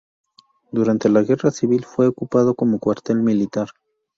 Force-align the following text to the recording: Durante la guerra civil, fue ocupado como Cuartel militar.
Durante 0.71 1.09
la 1.09 1.21
guerra 1.21 1.51
civil, 1.51 1.85
fue 1.85 2.07
ocupado 2.07 2.55
como 2.55 2.79
Cuartel 2.79 3.17
militar. 3.17 3.67